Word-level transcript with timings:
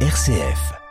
RCF. 0.00 0.85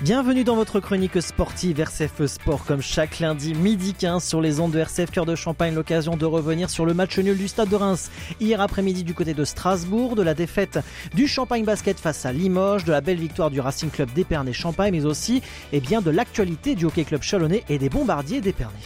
Bienvenue 0.00 0.44
dans 0.44 0.54
votre 0.54 0.78
chronique 0.78 1.20
sportive 1.20 1.80
RCF 1.80 2.24
Sport 2.26 2.64
comme 2.64 2.80
chaque 2.80 3.18
lundi 3.18 3.52
midi 3.52 3.94
15 3.94 4.22
sur 4.22 4.40
les 4.40 4.60
ondes 4.60 4.70
de 4.70 4.78
RCF 4.78 5.10
Cœur 5.10 5.26
de 5.26 5.34
Champagne. 5.34 5.74
L'occasion 5.74 6.16
de 6.16 6.24
revenir 6.24 6.70
sur 6.70 6.86
le 6.86 6.94
match 6.94 7.18
nul 7.18 7.36
du 7.36 7.48
Stade 7.48 7.68
de 7.68 7.74
Reims 7.74 8.08
hier 8.38 8.60
après-midi 8.60 9.02
du 9.02 9.12
côté 9.12 9.34
de 9.34 9.44
Strasbourg, 9.44 10.14
de 10.14 10.22
la 10.22 10.34
défaite 10.34 10.78
du 11.14 11.26
Champagne 11.26 11.64
Basket 11.64 11.98
face 11.98 12.24
à 12.26 12.32
Limoges, 12.32 12.84
de 12.84 12.92
la 12.92 13.00
belle 13.00 13.18
victoire 13.18 13.50
du 13.50 13.58
Racing 13.58 13.90
Club 13.90 14.12
d'Épernay-Champagne 14.12 14.92
mais 14.92 15.04
aussi 15.04 15.42
eh 15.72 15.80
bien, 15.80 16.00
de 16.00 16.10
l'actualité 16.10 16.76
du 16.76 16.84
Hockey 16.84 17.02
Club 17.02 17.22
Chalonnais 17.22 17.64
et 17.68 17.78
des 17.78 17.88
bombardiers 17.88 18.40
d'Épernay. 18.40 18.78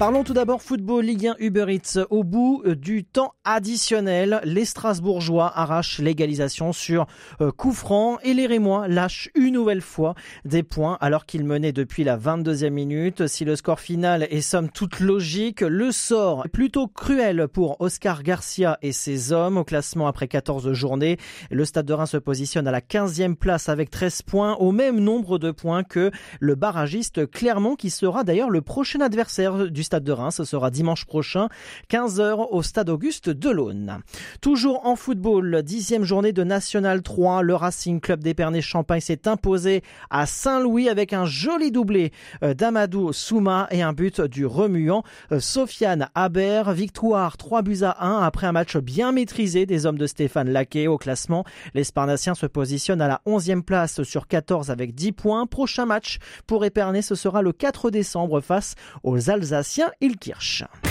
Parlons 0.00 0.24
tout 0.24 0.32
d'abord 0.32 0.62
football 0.62 1.04
Ligue 1.04 1.26
1 1.26 1.34
Uber 1.40 1.66
Eats. 1.68 2.00
Au 2.08 2.24
bout 2.24 2.62
euh, 2.64 2.74
du 2.74 3.04
temps 3.04 3.34
additionnel, 3.44 4.40
les 4.44 4.64
Strasbourgeois 4.64 5.52
arrachent 5.54 5.98
l'égalisation 5.98 6.72
sur 6.72 7.06
euh, 7.42 7.52
coup 7.52 7.76
et 8.22 8.32
les 8.32 8.46
Rémois 8.46 8.88
lâchent 8.88 9.28
une 9.34 9.52
nouvelle 9.52 9.82
fois 9.82 10.14
des 10.46 10.62
points 10.62 10.96
alors 11.02 11.26
qu'ils 11.26 11.44
menaient 11.44 11.72
depuis 11.72 12.02
la 12.02 12.16
22e 12.16 12.70
minute. 12.70 13.26
Si 13.26 13.44
le 13.44 13.56
score 13.56 13.78
final 13.78 14.26
est 14.30 14.40
somme 14.40 14.70
toute 14.70 15.00
logique, 15.00 15.60
le 15.60 15.92
sort 15.92 16.46
est 16.46 16.48
plutôt 16.48 16.88
cruel 16.88 17.46
pour 17.48 17.78
Oscar 17.82 18.22
Garcia 18.22 18.78
et 18.80 18.92
ses 18.92 19.32
hommes 19.32 19.58
au 19.58 19.64
classement 19.64 20.06
après 20.06 20.28
14 20.28 20.72
journées. 20.72 21.18
Le 21.50 21.66
Stade 21.66 21.84
de 21.84 21.92
Reims 21.92 22.12
se 22.12 22.16
positionne 22.16 22.66
à 22.66 22.70
la 22.70 22.80
15e 22.80 23.34
place 23.34 23.68
avec 23.68 23.90
13 23.90 24.22
points, 24.22 24.54
au 24.54 24.72
même 24.72 24.98
nombre 24.98 25.38
de 25.38 25.50
points 25.50 25.84
que 25.84 26.10
le 26.40 26.54
barragiste 26.54 27.30
Clermont 27.30 27.76
qui 27.76 27.90
sera 27.90 28.24
d'ailleurs 28.24 28.48
le 28.48 28.62
prochain 28.62 29.02
adversaire 29.02 29.70
du 29.70 29.89
Stade 29.90 30.04
de 30.04 30.12
Reims. 30.12 30.36
Ce 30.36 30.44
sera 30.44 30.70
dimanche 30.70 31.04
prochain, 31.04 31.48
15h 31.90 32.46
au 32.52 32.62
Stade 32.62 32.90
Auguste 32.90 33.28
de 33.28 33.50
l'Aune. 33.50 33.98
Toujours 34.40 34.86
en 34.86 34.94
football, 34.94 35.64
dixième 35.64 36.04
journée 36.04 36.32
de 36.32 36.44
National 36.44 37.02
3, 37.02 37.42
le 37.42 37.56
Racing 37.56 37.98
Club 37.98 38.22
d'Épernay-Champagne 38.22 39.00
s'est 39.00 39.26
imposé 39.26 39.82
à 40.08 40.26
Saint-Louis 40.26 40.88
avec 40.88 41.12
un 41.12 41.24
joli 41.24 41.72
doublé 41.72 42.12
euh, 42.44 42.54
d'Amadou 42.54 43.12
Souma 43.12 43.66
et 43.72 43.82
un 43.82 43.92
but 43.92 44.20
du 44.20 44.46
remuant 44.46 45.02
euh, 45.32 45.40
Sofiane 45.40 46.08
Aber. 46.14 46.72
Victoire 46.72 47.36
3 47.36 47.62
buts 47.62 47.82
à 47.82 48.06
1 48.06 48.22
après 48.22 48.46
un 48.46 48.52
match 48.52 48.76
bien 48.76 49.10
maîtrisé 49.10 49.66
des 49.66 49.86
hommes 49.86 49.98
de 49.98 50.06
Stéphane 50.06 50.50
Laquet 50.50 50.86
au 50.86 50.98
classement. 50.98 51.44
Les 51.74 51.82
Sparnassiens 51.82 52.36
se 52.36 52.46
positionnent 52.46 53.02
à 53.02 53.08
la 53.08 53.22
11e 53.26 53.62
place 53.62 54.04
sur 54.04 54.28
14 54.28 54.70
avec 54.70 54.94
10 54.94 55.10
points. 55.10 55.46
Prochain 55.46 55.84
match 55.84 56.18
pour 56.46 56.64
Épernay, 56.64 57.02
ce 57.02 57.16
sera 57.16 57.42
le 57.42 57.50
4 57.52 57.90
décembre 57.90 58.40
face 58.40 58.76
aux 59.02 59.30
Alsaciens 59.30 59.79
Ilkirch. 60.00 60.89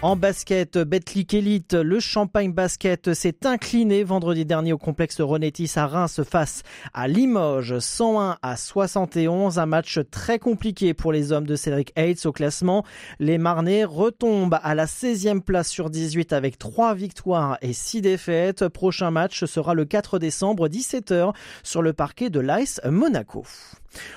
En 0.00 0.14
basket, 0.14 0.78
Betclic 0.78 1.34
Elite, 1.34 1.74
le 1.74 1.98
Champagne 1.98 2.52
Basket 2.52 3.14
s'est 3.14 3.44
incliné 3.44 4.04
vendredi 4.04 4.44
dernier 4.44 4.72
au 4.72 4.78
complexe 4.78 5.20
Renétis 5.20 5.72
à 5.74 5.88
Reims 5.88 6.20
face 6.22 6.62
à 6.94 7.08
Limoges, 7.08 7.80
101 7.80 8.38
à 8.40 8.56
71. 8.56 9.58
Un 9.58 9.66
match 9.66 9.98
très 10.12 10.38
compliqué 10.38 10.94
pour 10.94 11.10
les 11.10 11.32
hommes 11.32 11.48
de 11.48 11.56
Cédric 11.56 11.92
Hates 11.96 12.26
au 12.26 12.32
classement. 12.32 12.84
Les 13.18 13.38
Marnais 13.38 13.82
retombent 13.84 14.60
à 14.62 14.76
la 14.76 14.86
16e 14.86 15.40
place 15.40 15.68
sur 15.68 15.90
18 15.90 16.32
avec 16.32 16.58
3 16.58 16.94
victoires 16.94 17.58
et 17.60 17.72
6 17.72 18.00
défaites. 18.00 18.68
Prochain 18.68 19.10
match 19.10 19.46
sera 19.46 19.74
le 19.74 19.84
4 19.84 20.20
décembre, 20.20 20.68
17h, 20.68 21.34
sur 21.64 21.82
le 21.82 21.92
parquet 21.92 22.30
de 22.30 22.38
l'Ice 22.38 22.80
Monaco. 22.88 23.44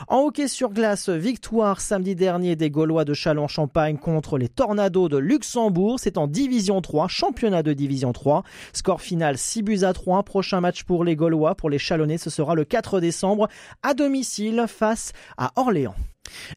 En 0.08 0.20
hockey 0.20 0.48
sur 0.48 0.70
glace, 0.70 1.10
victoire 1.10 1.82
samedi 1.82 2.16
dernier 2.16 2.56
des 2.56 2.70
Gaulois 2.70 3.06
de 3.06 3.14
Châlons-Champagne 3.14 3.98
contre 3.98 4.38
les 4.38 4.50
Tornados 4.50 5.10
de 5.10 5.18
Luxembourg. 5.18 6.00
C'est 6.00 6.18
en 6.18 6.28
Division 6.28 6.82
3, 6.82 7.08
championnat 7.08 7.64
de 7.64 7.74
Division 7.74 8.14
3. 8.14 8.44
Score 8.74 9.02
final 9.02 9.38
6 9.38 9.64
buts 9.64 9.84
à 9.84 9.94
3. 9.94 10.24
Prochain 10.24 10.62
match 10.62 10.84
pour 10.84 11.04
les 11.04 11.16
Gaulois, 11.16 11.56
pour 11.56 11.70
les 11.70 11.80
Chalonnais, 11.80 12.18
ce 12.18 12.30
sera 12.30 12.56
le 12.56 12.66
4 12.66 13.00
décembre 13.00 13.48
à 13.84 13.94
domicile 13.94 14.66
face 14.68 15.14
à 15.38 15.52
Orléans. 15.56 15.96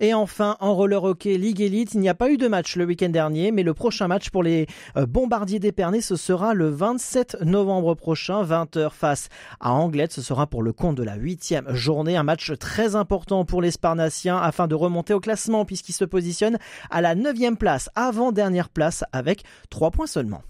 Et 0.01 0.15
enfin, 0.15 0.57
en 0.61 0.75
roller 0.75 1.03
hockey 1.03 1.37
Ligue 1.37 1.61
Elite, 1.61 1.95
il 1.95 2.01
n'y 2.01 2.09
a 2.09 2.15
pas 2.15 2.31
eu 2.31 2.37
de 2.37 2.49
match 2.49 2.77
le 2.77 2.85
week-end 2.85 3.09
dernier, 3.09 3.53
mais 3.53 3.63
le 3.63 3.75
prochain 3.75 4.09
match 4.09 4.31
pour 4.31 4.43
les 4.43 4.67
euh, 4.97 5.07
bombardiers 5.07 5.59
d'Épernay, 5.59 6.01
ce 6.01 6.17
sera 6.17 6.55
le 6.55 6.69
27 6.69 7.39
novembre 7.43 7.95
prochain, 7.95 8.45
20h 8.45 8.91
face 8.91 9.29
à 9.61 9.73
Anglette. 9.73 10.13
Ce 10.13 10.23
sera 10.23 10.47
pour 10.47 10.63
le 10.63 10.73
compte 10.73 10.97
de 10.97 11.03
la 11.03 11.17
huitième 11.17 11.75
journée, 11.75 12.17
un 12.17 12.23
match 12.23 12.53
très 12.59 12.97
important 12.97 13.45
pour 13.45 13.63
les 13.63 13.71
Sparnassiens 13.71 14.39
afin 14.39 14.69
de 14.69 14.75
remonter 14.75 15.15
au 15.15 15.21
classement 15.21 15.65
puisqu'ils 15.65 15.93
se 15.93 16.05
positionnent 16.05 16.59
à 16.91 17.01
la 17.01 17.15
neuvième 17.15 17.57
place, 17.57 17.91
avant-dernière 17.95 18.69
place 18.69 19.05
avec 19.13 19.45
trois 19.71 19.91
points 19.91 20.07
seulement. 20.07 20.43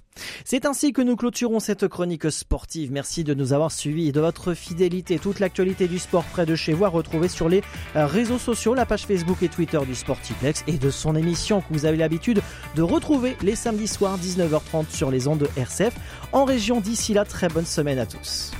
C'est 0.46 0.66
ainsi 0.66 0.92
que 0.92 1.00
nous 1.00 1.16
clôturons 1.16 1.58
cette 1.58 1.88
chronique 1.88 2.30
sportive. 2.30 2.92
Merci 2.92 3.24
de 3.24 3.32
nous 3.32 3.54
avoir 3.54 3.72
suivis 3.72 4.08
et 4.08 4.12
de 4.12 4.20
votre 4.20 4.52
fidélité. 4.52 5.18
Toute 5.18 5.40
l'actualité 5.40 5.88
du 5.88 5.98
sport 5.98 6.24
près 6.24 6.44
de 6.44 6.54
chez 6.54 6.74
vous 6.74 6.84
à 6.84 6.92
sur 7.28 7.48
les 7.48 7.62
euh, 7.96 8.06
réseaux 8.06 8.36
sociaux, 8.36 8.74
la 8.74 8.84
page 8.84 9.06
Facebook 9.06 9.42
et 9.42 9.48
Twitter 9.48 9.80
du 9.86 9.94
Sportiplex 9.94 10.62
et 10.66 10.76
de 10.76 10.90
son 10.90 11.16
émission 11.16 11.62
que 11.62 11.72
vous 11.72 11.86
avez 11.86 11.96
l'habitude 11.96 12.42
de 12.76 12.82
retrouver 12.82 13.38
les 13.40 13.56
samedis 13.56 13.88
soirs 13.88 14.18
19h30 14.18 14.90
sur 14.90 15.10
les 15.10 15.28
ondes 15.28 15.38
de 15.38 15.48
RCF 15.56 15.94
en 16.32 16.44
région. 16.44 16.82
D'ici 16.82 17.14
là, 17.14 17.24
très 17.24 17.48
bonne 17.48 17.64
semaine 17.64 17.98
à 17.98 18.04
tous. 18.04 18.52